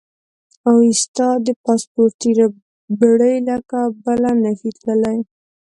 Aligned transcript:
اوېستا 0.69 1.29
د 1.45 1.47
پاسپورتي 1.63 2.29
ربړې 2.39 3.35
له 3.47 3.55
کبله 3.71 4.31
نه 4.43 4.51
شي 4.59 4.71
تللی. 4.81 5.17